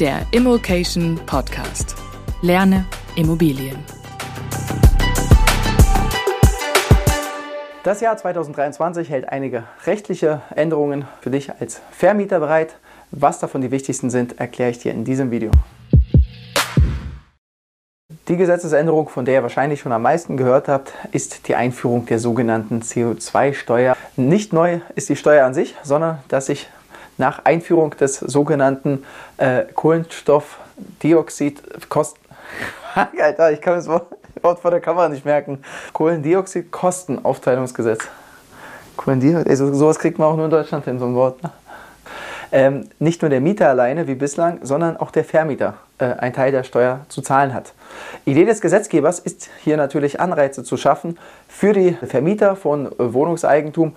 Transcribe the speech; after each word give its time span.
der 0.00 0.22
Immokation 0.30 1.20
Podcast. 1.26 1.94
Lerne 2.40 2.86
Immobilien. 3.16 3.76
Das 7.84 8.00
Jahr 8.00 8.16
2023 8.16 9.10
hält 9.10 9.28
einige 9.28 9.64
rechtliche 9.84 10.40
Änderungen 10.56 11.04
für 11.20 11.28
dich 11.28 11.52
als 11.60 11.82
Vermieter 11.90 12.40
bereit. 12.40 12.76
Was 13.10 13.40
davon 13.40 13.60
die 13.60 13.70
wichtigsten 13.70 14.08
sind, 14.08 14.40
erkläre 14.40 14.70
ich 14.70 14.78
dir 14.78 14.92
in 14.92 15.04
diesem 15.04 15.30
Video. 15.30 15.50
Die 18.28 18.36
Gesetzesänderung, 18.38 19.10
von 19.10 19.26
der 19.26 19.34
ihr 19.34 19.42
wahrscheinlich 19.42 19.80
schon 19.80 19.92
am 19.92 20.00
meisten 20.00 20.38
gehört 20.38 20.68
habt, 20.68 20.94
ist 21.12 21.46
die 21.46 21.56
Einführung 21.56 22.06
der 22.06 22.18
sogenannten 22.18 22.80
CO2-Steuer. 22.80 23.94
Nicht 24.16 24.54
neu 24.54 24.80
ist 24.94 25.10
die 25.10 25.16
Steuer 25.16 25.44
an 25.44 25.52
sich, 25.52 25.74
sondern 25.82 26.20
dass 26.28 26.46
sich 26.46 26.68
nach 27.20 27.44
Einführung 27.44 27.96
des 27.96 28.18
sogenannten 28.18 29.04
äh, 29.36 29.66
Kohlenstoffdioxidkosten. 29.74 32.20
Alter, 33.20 33.52
ich 33.52 33.60
kann 33.60 33.76
das 33.76 33.86
Wort 33.86 34.08
vor 34.60 34.72
der 34.72 34.80
Kamera 34.80 35.08
nicht 35.08 35.24
merken. 35.24 35.62
Kohlendioxidkostenaufteilungsgesetz. 35.92 38.08
Kohlendioxid, 38.96 39.48
also 39.48 39.72
sowas 39.72 40.00
kriegt 40.00 40.18
man 40.18 40.26
auch 40.28 40.36
nur 40.36 40.46
in 40.46 40.50
Deutschland 40.50 40.84
hin, 40.84 40.98
so 40.98 41.06
ein 41.06 41.14
Wort. 41.14 41.40
Ne? 41.42 41.52
Ähm, 42.52 42.88
nicht 42.98 43.22
nur 43.22 43.28
der 43.28 43.40
Mieter 43.40 43.68
alleine 43.68 44.08
wie 44.08 44.16
bislang, 44.16 44.58
sondern 44.62 44.96
auch 44.96 45.10
der 45.10 45.24
Vermieter 45.24 45.74
äh, 45.98 46.06
einen 46.06 46.34
Teil 46.34 46.50
der 46.50 46.64
Steuer 46.64 47.00
zu 47.08 47.22
zahlen 47.22 47.54
hat. 47.54 47.74
Idee 48.24 48.44
des 48.44 48.60
Gesetzgebers 48.60 49.20
ist 49.20 49.50
hier 49.62 49.76
natürlich 49.76 50.20
Anreize 50.20 50.64
zu 50.64 50.76
schaffen 50.76 51.16
für 51.48 51.72
die 51.72 51.92
Vermieter 51.92 52.56
von 52.56 52.86
äh, 52.86 52.92
Wohnungseigentum, 52.98 53.94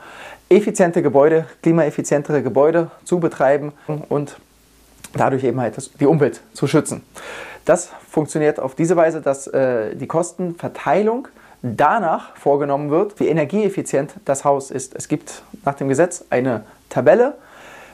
effiziente 0.49 1.01
Gebäude, 1.01 1.45
klimaeffizientere 1.63 2.43
Gebäude 2.43 2.91
zu 3.05 3.19
betreiben 3.19 3.71
und 4.09 4.37
dadurch 5.13 5.43
eben 5.43 5.59
halt 5.59 5.75
die 5.99 6.05
Umwelt 6.05 6.41
zu 6.53 6.67
schützen. 6.67 7.03
Das 7.65 7.89
funktioniert 8.09 8.59
auf 8.59 8.75
diese 8.75 8.95
Weise, 8.95 9.21
dass 9.21 9.47
äh, 9.47 9.95
die 9.95 10.07
Kostenverteilung 10.07 11.27
danach 11.63 12.35
vorgenommen 12.35 12.91
wird, 12.91 13.19
wie 13.19 13.29
energieeffizient 13.29 14.15
das 14.25 14.43
Haus 14.43 14.69
ist. 14.69 14.95
Es 14.95 15.07
gibt 15.07 15.43
nach 15.63 15.75
dem 15.75 15.87
Gesetz 15.87 16.25
eine 16.29 16.65
Tabelle 16.89 17.35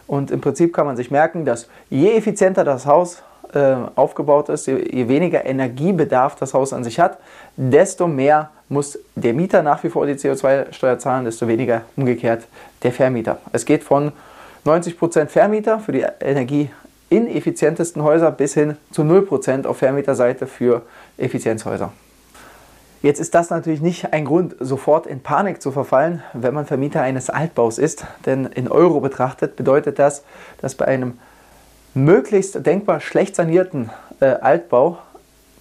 und 0.09 0.31
im 0.31 0.41
Prinzip 0.41 0.73
kann 0.73 0.88
man 0.88 0.97
sich 0.97 1.11
merken, 1.11 1.45
dass 1.45 1.69
je 1.91 2.17
effizienter 2.17 2.63
das 2.63 2.88
Haus 2.88 3.21
äh, 3.53 3.75
aufgebaut 3.93 4.49
ist, 4.49 4.66
je, 4.66 4.83
je, 4.91 5.07
weniger 5.07 5.45
Energiebedarf 5.45 6.35
das 6.35 6.55
Haus 6.55 6.73
an 6.73 6.83
sich 6.83 6.99
hat, 6.99 7.19
desto 7.55 8.07
mehr 8.07 8.49
muss 8.69 8.97
der 9.16 9.35
Mieter 9.35 9.61
nach 9.61 9.83
wie 9.83 9.89
vor 9.89 10.07
die 10.07 10.13
CO2-Steuer 10.13 10.97
zahlen, 10.97 11.25
desto 11.25 11.47
weniger 11.47 11.83
umgekehrt 11.95 12.47
der 12.81 12.91
Vermieter. 12.91 13.38
Es 13.53 13.66
geht 13.66 13.83
von 13.83 14.11
90% 14.66 15.27
Vermieter 15.27 15.79
für 15.79 15.91
die 15.91 16.05
energieineffizientesten 16.19 18.01
Häuser 18.01 18.31
bis 18.31 18.55
hin 18.55 18.77
zu 18.91 19.03
0% 19.03 19.67
auf 19.67 19.77
Vermieterseite 19.77 20.47
für 20.47 20.81
Effizienzhäuser. 21.19 21.91
Jetzt 23.02 23.22
ist 23.22 23.33
das 23.33 23.50
natürlich 23.50 23.81
nicht 23.81 24.11
ein 24.11 24.25
Grund, 24.25 24.58
sofort 24.59 25.08
in 25.08 25.22
Panik 25.22 25.61
zu 25.61 25.72
verfallen, 25.72 26.22
wenn 26.33 26.53
man 26.53 26.66
Vermieter 26.66 27.02
eines 27.02 27.30
Altbaus 27.30 27.78
ist. 27.78 28.06
Denn 28.25 28.45
in 28.45 28.67
Euro 28.67 29.00
betrachtet 29.00 29.56
bedeutet 29.56 30.00
das, 30.00 30.23
dass 30.61 30.75
bei 30.75 30.86
einem 30.86 31.17
möglichst 31.94 32.66
denkbar 32.66 33.00
schlecht 33.00 33.38
sanierten 33.38 33.89
äh, 34.19 34.25
Altbau 34.25 34.97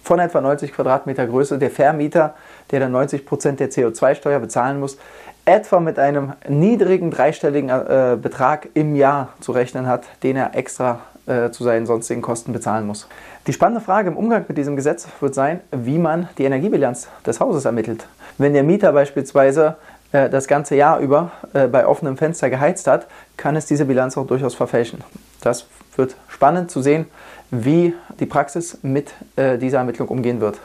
von 0.03 0.19
etwa 0.19 0.41
90 0.41 0.73
Quadratmeter 0.73 1.27
Größe 1.27 1.57
der 1.57 1.71
Vermieter, 1.71 2.35
der 2.71 2.81
dann 2.81 2.91
90 2.91 3.25
Prozent 3.25 3.59
der 3.61 3.69
CO2-Steuer 3.69 4.39
bezahlen 4.39 4.79
muss, 4.79 4.97
etwa 5.45 5.79
mit 5.79 5.97
einem 5.97 6.33
niedrigen 6.47 7.09
dreistelligen 7.09 7.69
äh, 7.69 8.17
Betrag 8.21 8.69
im 8.73 8.95
Jahr 8.95 9.29
zu 9.39 9.53
rechnen 9.53 9.87
hat, 9.87 10.03
den 10.23 10.35
er 10.35 10.55
extra 10.55 10.99
äh, 11.29 11.51
zu 11.51 11.63
seinen 11.63 11.85
sonstigen 11.85 12.21
Kosten 12.21 12.51
bezahlen 12.51 12.85
muss. 12.87 13.07
Die 13.47 13.53
spannende 13.53 13.81
Frage 13.81 14.09
im 14.09 14.17
Umgang 14.17 14.45
mit 14.47 14.57
diesem 14.57 14.75
Gesetz 14.75 15.07
wird 15.19 15.35
sein, 15.35 15.61
wie 15.71 15.97
man 15.97 16.27
die 16.37 16.43
Energiebilanz 16.43 17.07
des 17.25 17.39
Hauses 17.39 17.65
ermittelt. 17.65 18.05
Wenn 18.37 18.53
der 18.53 18.63
Mieter 18.63 18.91
beispielsweise 18.91 19.75
äh, 20.11 20.29
das 20.29 20.47
ganze 20.47 20.75
Jahr 20.75 20.99
über 20.99 21.31
äh, 21.53 21.67
bei 21.67 21.85
offenem 21.85 22.17
Fenster 22.17 22.49
geheizt 22.49 22.87
hat, 22.87 23.07
kann 23.37 23.55
es 23.55 23.65
diese 23.65 23.85
Bilanz 23.85 24.17
auch 24.17 24.27
durchaus 24.27 24.55
verfälschen. 24.55 25.03
Das 25.41 25.67
wird 25.95 26.15
spannend 26.27 26.71
zu 26.71 26.81
sehen, 26.81 27.05
wie 27.51 27.93
die 28.19 28.25
Praxis 28.25 28.79
mit 28.81 29.13
äh, 29.35 29.57
dieser 29.57 29.79
Ermittlung 29.79 30.07
umgehen 30.09 30.41
wird. 30.41 30.59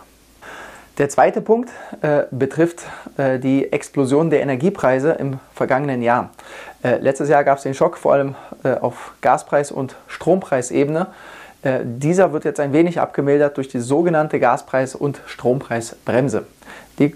Der 0.96 1.08
zweite 1.08 1.40
Punkt 1.40 1.70
äh, 2.02 2.22
betrifft 2.30 2.84
äh, 3.16 3.40
die 3.40 3.72
Explosion 3.72 4.30
der 4.30 4.42
Energiepreise 4.42 5.12
im 5.12 5.40
vergangenen 5.52 6.02
Jahr. 6.02 6.30
Äh, 6.84 6.98
letztes 6.98 7.28
Jahr 7.28 7.42
gab 7.42 7.58
es 7.58 7.64
den 7.64 7.74
Schock 7.74 7.98
vor 7.98 8.12
allem 8.12 8.36
äh, 8.62 8.74
auf 8.74 9.12
Gaspreis- 9.20 9.72
und 9.72 9.96
Strompreisebene. 10.06 11.08
Äh, 11.62 11.80
dieser 11.82 12.32
wird 12.32 12.44
jetzt 12.44 12.60
ein 12.60 12.72
wenig 12.72 13.00
abgemildert 13.00 13.56
durch 13.56 13.66
die 13.66 13.80
sogenannte 13.80 14.38
Gaspreis- 14.38 14.94
und 14.94 15.20
Strompreisbremse. 15.26 16.46
Die, 17.00 17.12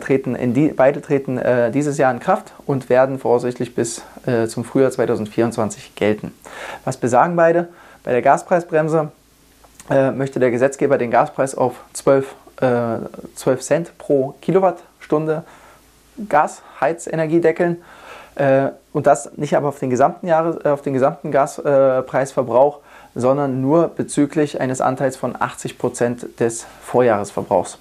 treten 0.00 0.34
in 0.34 0.52
die, 0.52 0.68
beide 0.68 1.00
treten 1.00 1.40
dieses 1.72 1.96
Jahr 1.96 2.12
in 2.12 2.20
Kraft 2.20 2.52
und 2.66 2.90
werden 2.90 3.18
voraussichtlich 3.18 3.74
bis 3.74 4.02
zum 4.46 4.62
Frühjahr 4.62 4.90
2024 4.90 5.94
gelten. 5.94 6.34
Was 6.84 6.98
besagen 6.98 7.34
beide? 7.34 7.68
Bei 8.04 8.12
der 8.12 8.20
Gaspreisbremse 8.20 9.10
möchte 10.14 10.38
der 10.38 10.50
Gesetzgeber 10.50 10.98
den 10.98 11.10
Gaspreis 11.10 11.54
auf 11.54 11.76
12 11.94 12.34
12 12.56 13.08
äh, 13.46 13.58
Cent 13.58 13.98
pro 13.98 14.34
Kilowattstunde 14.40 15.44
Gasheizenergie 16.28 17.40
deckeln 17.40 17.82
äh, 18.34 18.68
und 18.92 19.06
das 19.06 19.36
nicht 19.36 19.56
aber 19.56 19.68
auf 19.68 19.78
den 19.78 19.90
gesamten, 19.90 20.26
Jahres, 20.26 20.64
äh, 20.64 20.68
auf 20.68 20.82
den 20.82 20.92
gesamten 20.92 21.30
Gaspreisverbrauch, 21.30 22.80
sondern 23.14 23.60
nur 23.60 23.88
bezüglich 23.88 24.60
eines 24.60 24.80
Anteils 24.80 25.16
von 25.16 25.34
80 25.38 25.78
Prozent 25.78 26.40
des 26.40 26.66
Vorjahresverbrauchs. 26.82 27.78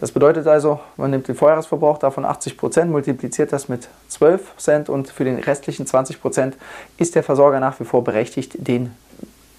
Das 0.00 0.10
bedeutet 0.10 0.46
also, 0.46 0.80
man 0.96 1.10
nimmt 1.10 1.28
den 1.28 1.34
Vorjahresverbrauch 1.34 1.98
davon 1.98 2.24
80%, 2.24 2.56
Prozent, 2.56 2.90
multipliziert 2.90 3.52
das 3.52 3.68
mit 3.68 3.88
12 4.08 4.56
Cent 4.56 4.88
und 4.88 5.08
für 5.08 5.24
den 5.24 5.38
restlichen 5.38 5.86
20 5.86 6.20
Prozent 6.20 6.56
ist 6.98 7.14
der 7.14 7.22
Versorger 7.22 7.60
nach 7.60 7.78
wie 7.78 7.84
vor 7.84 8.02
berechtigt, 8.02 8.54
den 8.56 8.94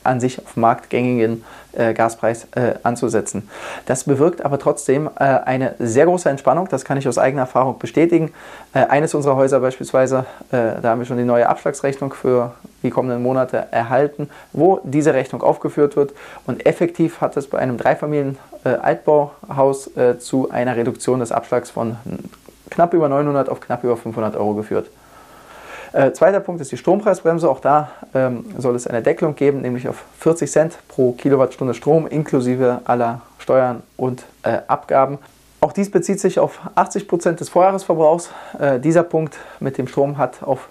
an 0.05 0.19
sich 0.19 0.39
auf 0.39 0.55
marktgängigen 0.55 1.43
äh, 1.73 1.93
Gaspreis 1.93 2.47
äh, 2.55 2.75
anzusetzen. 2.83 3.49
Das 3.85 4.05
bewirkt 4.05 4.43
aber 4.43 4.59
trotzdem 4.59 5.09
äh, 5.19 5.23
eine 5.23 5.75
sehr 5.79 6.05
große 6.05 6.29
Entspannung, 6.29 6.67
das 6.69 6.85
kann 6.85 6.97
ich 6.97 7.07
aus 7.07 7.17
eigener 7.17 7.43
Erfahrung 7.43 7.79
bestätigen. 7.79 8.31
Äh, 8.73 8.85
eines 8.85 9.13
unserer 9.13 9.35
Häuser 9.35 9.59
beispielsweise, 9.59 10.25
äh, 10.51 10.81
da 10.81 10.89
haben 10.89 10.99
wir 10.99 11.05
schon 11.05 11.17
die 11.17 11.23
neue 11.23 11.49
Abschlagsrechnung 11.49 12.13
für 12.13 12.53
die 12.83 12.89
kommenden 12.89 13.21
Monate 13.21 13.67
erhalten, 13.71 14.29
wo 14.53 14.79
diese 14.83 15.13
Rechnung 15.13 15.41
aufgeführt 15.41 15.95
wird 15.95 16.13
und 16.45 16.65
effektiv 16.65 17.21
hat 17.21 17.37
es 17.37 17.47
bei 17.47 17.59
einem 17.59 17.77
Dreifamilien-Altbauhaus 17.77 19.95
äh, 19.97 20.19
zu 20.19 20.51
einer 20.51 20.75
Reduktion 20.75 21.19
des 21.19 21.31
Abschlags 21.31 21.71
von 21.71 21.95
knapp 22.69 22.93
über 22.93 23.09
900 23.09 23.49
auf 23.49 23.59
knapp 23.59 23.83
über 23.83 23.97
500 23.97 24.35
Euro 24.35 24.53
geführt. 24.53 24.87
Äh, 25.95 26.11
zweiter 26.11 26.41
Punkt 26.41 26.59
ist 26.59 26.73
die 26.73 26.77
Strompreisbremse. 26.77 27.49
Auch 27.49 27.61
da 27.61 27.89
ähm, 28.13 28.45
soll 28.57 28.75
es 28.75 28.85
eine 28.85 29.01
Deckelung 29.01 29.33
geben, 29.33 29.61
nämlich 29.61 29.87
auf 29.87 30.03
40 30.19 30.51
Cent 30.51 30.77
pro 30.89 31.13
Kilowattstunde 31.13 31.73
Strom 31.73 32.05
inklusive 32.05 32.81
aller 32.83 33.21
Steuern 33.39 33.81
und 33.95 34.25
äh, 34.43 34.57
Abgaben. 34.67 35.19
Auch 35.61 35.71
dies 35.71 35.89
bezieht 35.89 36.19
sich 36.19 36.37
auf 36.37 36.59
80 36.75 37.07
Prozent 37.07 37.39
des 37.39 37.47
Vorjahresverbrauchs. 37.47 38.29
Äh, 38.59 38.81
dieser 38.81 39.03
Punkt 39.03 39.37
mit 39.61 39.77
dem 39.77 39.87
Strom 39.87 40.17
hat 40.17 40.43
auf 40.43 40.67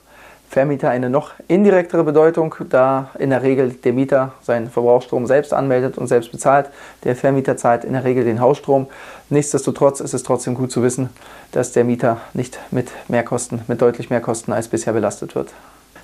Vermieter 0.55 0.89
eine 0.89 1.11
noch 1.11 1.33
indirektere 1.49 2.05
Bedeutung, 2.05 2.55
da 2.71 3.11
in 3.19 3.31
der 3.31 3.43
Regel 3.43 3.71
der 3.71 3.93
Mieter 3.93 4.35
seinen 4.41 4.71
Verbrauchsstrom 4.71 5.27
selbst 5.27 5.53
anmeldet 5.53 5.99
und 5.99 6.07
selbst 6.07 6.31
bezahlt. 6.31 6.71
Der 7.03 7.17
Vermieter 7.17 7.57
zahlt 7.57 7.83
in 7.83 7.95
der 7.95 8.05
Regel 8.05 8.23
den 8.23 8.41
Hausstrom. 8.41 8.87
Nichtsdestotrotz 9.31 9.99
ist 9.99 10.15
es 10.15 10.23
trotzdem 10.23 10.55
gut 10.55 10.71
zu 10.71 10.85
wissen, 10.85 11.11
dass 11.51 11.73
der 11.73 11.83
Mieter 11.83 12.19
nicht 12.35 12.61
mit 12.71 12.93
Mehrkosten, 13.09 13.63
mit 13.67 13.83
deutlich 13.83 14.11
mehr 14.11 14.21
Kosten 14.21 14.53
als 14.53 14.69
bisher 14.69 14.93
belastet 14.93 15.35
wird. 15.35 15.53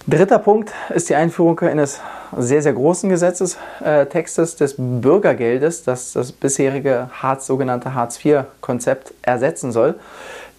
Dritter 0.09 0.41
Punkt 0.41 0.73
ist 0.93 1.09
die 1.11 1.15
Einführung 1.15 1.61
eines 1.61 2.01
sehr, 2.37 2.63
sehr 2.63 2.73
großen 2.73 3.09
Gesetzestextes 3.09 4.57
des 4.57 4.75
Bürgergeldes, 4.77 5.85
das 5.85 6.15
das 6.15 6.33
bisherige 6.33 7.09
Hartz, 7.13 7.47
sogenannte 7.47 7.95
Hartz-IV-Konzept 7.95 9.15
ersetzen 9.23 9.71
soll. 9.71 9.95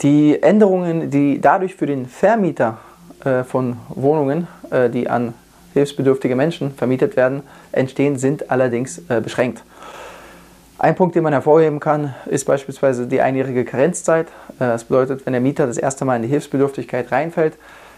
Die 0.02 0.42
Änderungen, 0.42 1.12
die 1.12 1.42
dadurch 1.42 1.76
für 1.76 1.88
den 1.88 2.06
Vermieter 2.06 2.78
äh, 2.78 2.91
von 3.44 3.78
Wohnungen, 3.90 4.48
äh, 4.70 4.90
die 4.90 5.10
an 5.10 5.34
hilfsbedürftige 5.74 6.36
Menschen 6.36 6.74
vermietet 6.74 7.16
werden, 7.16 7.44
entstehen, 7.72 8.18
sind 8.18 8.52
allerdings 8.52 9.02
äh, 9.10 9.22
beschränkt. 9.22 9.64
Ein 10.80 10.96
Punkt, 10.96 11.16
den 11.16 11.24
man 11.24 11.34
hervorheben 11.34 11.80
kann, 11.80 12.16
ist 12.26 12.46
beispielsweise 12.46 13.06
die 13.06 13.22
einjährige 13.22 13.66
Karenzzeit. 13.66 14.30
Das 14.58 14.86
bedeutet, 14.86 15.28
wenn 15.28 15.34
der 15.34 15.42
Mieter 15.42 15.68
das 15.68 15.78
erste 15.78 16.06
Mal 16.06 16.16
in 16.16 16.24
die 16.24 16.28
Hilfsbedürftigkeit 16.28 17.12
reinfällt, 17.12 17.54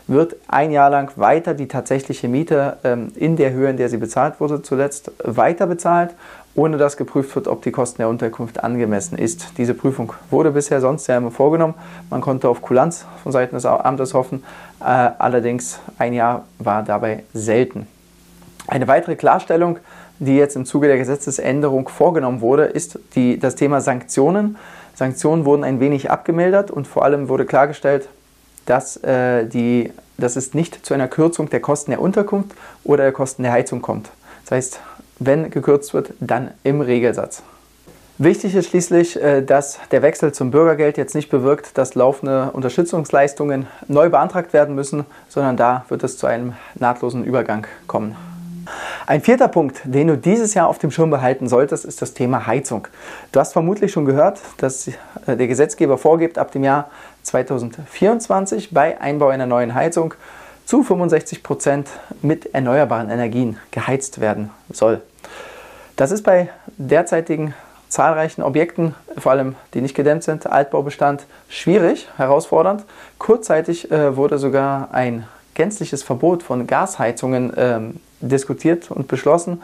wird 0.07 0.35
ein 0.47 0.71
Jahr 0.71 0.89
lang 0.89 1.11
weiter 1.15 1.53
die 1.53 1.67
tatsächliche 1.67 2.27
Miete 2.27 2.77
ähm, 2.83 3.11
in 3.15 3.35
der 3.35 3.51
Höhe, 3.51 3.69
in 3.69 3.77
der 3.77 3.89
sie 3.89 3.97
bezahlt 3.97 4.39
wurde, 4.39 4.61
zuletzt 4.61 5.11
weiter 5.23 5.67
bezahlt 5.67 6.13
ohne 6.55 6.77
dass 6.77 6.97
geprüft 6.97 7.35
wird, 7.35 7.47
ob 7.47 7.63
die 7.63 7.71
Kosten 7.71 7.97
der 7.97 8.09
Unterkunft 8.09 8.63
angemessen 8.63 9.17
ist. 9.17 9.57
Diese 9.57 9.73
Prüfung 9.73 10.13
wurde 10.29 10.51
bisher 10.51 10.81
sonst 10.81 11.07
ja 11.07 11.17
immer 11.17 11.31
vorgenommen. 11.31 11.73
Man 12.09 12.21
konnte 12.21 12.47
auf 12.47 12.61
Kulanz 12.61 13.05
von 13.23 13.31
Seiten 13.31 13.55
des 13.55 13.65
Amtes 13.65 14.13
hoffen, 14.13 14.43
äh, 14.79 14.83
allerdings 14.83 15.79
ein 15.97 16.13
Jahr 16.13 16.45
war 16.59 16.83
dabei 16.83 17.23
selten. 17.33 17.87
Eine 18.67 18.87
weitere 18.87 19.15
Klarstellung, 19.15 19.79
die 20.19 20.37
jetzt 20.37 20.55
im 20.55 20.65
Zuge 20.65 20.87
der 20.87 20.97
Gesetzesänderung 20.97 21.89
vorgenommen 21.89 22.41
wurde, 22.41 22.65
ist 22.65 22.99
die, 23.15 23.39
das 23.39 23.55
Thema 23.55 23.81
Sanktionen. 23.81 24.57
Sanktionen 24.93 25.43
wurden 25.43 25.63
ein 25.63 25.79
wenig 25.79 26.11
abgemildert 26.11 26.69
und 26.69 26.87
vor 26.87 27.03
allem 27.03 27.29
wurde 27.29 27.45
klargestellt, 27.45 28.07
dass, 28.65 28.97
äh, 28.97 29.45
die, 29.45 29.91
dass 30.17 30.35
es 30.35 30.53
nicht 30.53 30.85
zu 30.85 30.93
einer 30.93 31.07
Kürzung 31.07 31.49
der 31.49 31.59
Kosten 31.59 31.91
der 31.91 32.01
Unterkunft 32.01 32.51
oder 32.83 33.03
der 33.03 33.13
Kosten 33.13 33.43
der 33.43 33.51
Heizung 33.51 33.81
kommt. 33.81 34.09
Das 34.43 34.51
heißt, 34.51 34.79
wenn 35.19 35.49
gekürzt 35.49 35.93
wird, 35.93 36.13
dann 36.19 36.51
im 36.63 36.81
Regelsatz. 36.81 37.43
Wichtig 38.19 38.53
ist 38.55 38.69
schließlich, 38.69 39.21
äh, 39.21 39.41
dass 39.41 39.79
der 39.91 40.01
Wechsel 40.01 40.31
zum 40.33 40.51
Bürgergeld 40.51 40.97
jetzt 40.97 41.15
nicht 41.15 41.29
bewirkt, 41.29 41.77
dass 41.77 41.95
laufende 41.95 42.51
Unterstützungsleistungen 42.51 43.67
neu 43.87 44.09
beantragt 44.09 44.53
werden 44.53 44.75
müssen, 44.75 45.05
sondern 45.29 45.57
da 45.57 45.85
wird 45.89 46.03
es 46.03 46.17
zu 46.17 46.27
einem 46.27 46.53
nahtlosen 46.75 47.23
Übergang 47.23 47.65
kommen. 47.87 48.15
Ein 49.05 49.21
vierter 49.21 49.49
Punkt, 49.49 49.81
den 49.83 50.07
du 50.07 50.17
dieses 50.17 50.53
Jahr 50.53 50.69
auf 50.69 50.79
dem 50.79 50.89
Schirm 50.89 51.09
behalten 51.09 51.49
solltest, 51.49 51.83
ist 51.83 52.01
das 52.01 52.13
Thema 52.13 52.47
Heizung. 52.47 52.87
Du 53.33 53.39
hast 53.39 53.51
vermutlich 53.51 53.91
schon 53.91 54.05
gehört, 54.05 54.39
dass 54.57 54.87
äh, 54.87 54.93
der 55.27 55.47
Gesetzgeber 55.47 55.97
vorgibt, 55.97 56.37
ab 56.37 56.51
dem 56.51 56.63
Jahr 56.63 56.89
2024 57.23 58.71
bei 58.71 59.01
Einbau 59.01 59.27
einer 59.27 59.45
neuen 59.45 59.75
Heizung 59.75 60.13
zu 60.65 60.83
65 60.83 61.43
Prozent 61.43 61.89
mit 62.21 62.53
erneuerbaren 62.53 63.09
Energien 63.09 63.57
geheizt 63.71 64.21
werden 64.21 64.51
soll. 64.71 65.01
Das 65.97 66.11
ist 66.11 66.23
bei 66.23 66.49
derzeitigen 66.77 67.53
zahlreichen 67.89 68.41
Objekten, 68.41 68.95
vor 69.17 69.33
allem 69.33 69.55
die 69.73 69.81
nicht 69.81 69.95
gedämmt 69.95 70.23
sind, 70.23 70.47
Altbaubestand, 70.47 71.25
schwierig, 71.49 72.07
herausfordernd. 72.15 72.85
Kurzzeitig 73.19 73.91
äh, 73.91 74.15
wurde 74.15 74.37
sogar 74.37 74.93
ein 74.93 75.27
gänzliches 75.55 76.03
Verbot 76.03 76.41
von 76.41 76.67
Gasheizungen 76.67 77.53
ähm, 77.57 77.99
diskutiert 78.29 78.91
und 78.91 79.07
beschlossen. 79.07 79.61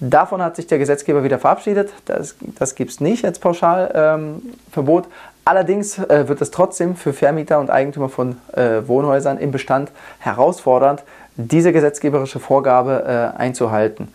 Davon 0.00 0.40
hat 0.42 0.56
sich 0.56 0.68
der 0.68 0.78
Gesetzgeber 0.78 1.24
wieder 1.24 1.38
verabschiedet. 1.38 1.90
Das, 2.04 2.36
das 2.58 2.76
gibt 2.76 2.92
es 2.92 3.00
nicht 3.00 3.24
als 3.24 3.38
Pauschalverbot. 3.38 5.04
Ähm, 5.04 5.10
Allerdings 5.48 5.98
äh, 5.98 6.28
wird 6.28 6.42
es 6.42 6.50
trotzdem 6.50 6.94
für 6.94 7.14
Vermieter 7.14 7.58
und 7.58 7.70
Eigentümer 7.70 8.10
von 8.10 8.36
äh, 8.52 8.86
Wohnhäusern 8.86 9.38
im 9.38 9.50
Bestand 9.50 9.90
herausfordernd, 10.18 11.04
diese 11.36 11.72
gesetzgeberische 11.72 12.38
Vorgabe 12.38 13.32
äh, 13.34 13.38
einzuhalten. 13.38 14.08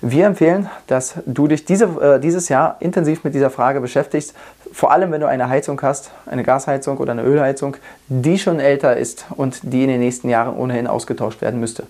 Wir 0.00 0.26
empfehlen, 0.26 0.68
dass 0.88 1.14
du 1.26 1.46
dich 1.46 1.64
diese, 1.64 1.84
äh, 1.84 2.18
dieses 2.18 2.48
Jahr 2.48 2.74
intensiv 2.80 3.22
mit 3.22 3.36
dieser 3.36 3.50
Frage 3.50 3.80
beschäftigst, 3.80 4.34
vor 4.72 4.90
allem 4.90 5.12
wenn 5.12 5.20
du 5.20 5.28
eine 5.28 5.48
Heizung 5.48 5.80
hast, 5.80 6.10
eine 6.26 6.42
Gasheizung 6.42 6.98
oder 6.98 7.12
eine 7.12 7.22
Ölheizung, 7.22 7.76
die 8.08 8.40
schon 8.40 8.58
älter 8.58 8.96
ist 8.96 9.26
und 9.36 9.60
die 9.62 9.84
in 9.84 9.90
den 9.90 10.00
nächsten 10.00 10.28
Jahren 10.28 10.56
ohnehin 10.56 10.88
ausgetauscht 10.88 11.40
werden 11.40 11.60
müsste. 11.60 11.84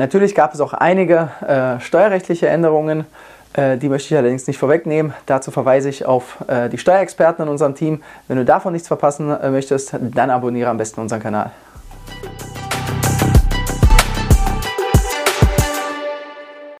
Natürlich 0.00 0.34
gab 0.34 0.54
es 0.54 0.62
auch 0.62 0.72
einige 0.72 1.28
äh, 1.46 1.78
steuerrechtliche 1.78 2.48
Änderungen, 2.48 3.04
äh, 3.52 3.76
die 3.76 3.90
möchte 3.90 4.14
ich 4.14 4.18
allerdings 4.18 4.46
nicht 4.46 4.56
vorwegnehmen. 4.56 5.12
Dazu 5.26 5.50
verweise 5.50 5.90
ich 5.90 6.06
auf 6.06 6.38
äh, 6.48 6.70
die 6.70 6.78
Steuerexperten 6.78 7.44
in 7.44 7.50
unserem 7.50 7.74
Team. 7.74 8.02
Wenn 8.26 8.38
du 8.38 8.46
davon 8.46 8.72
nichts 8.72 8.88
verpassen 8.88 9.30
äh, 9.30 9.50
möchtest, 9.50 9.94
dann 10.00 10.30
abonniere 10.30 10.70
am 10.70 10.78
besten 10.78 11.02
unseren 11.02 11.20
Kanal. 11.20 11.50